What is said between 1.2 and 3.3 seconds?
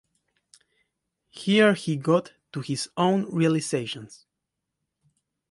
Here he got to his own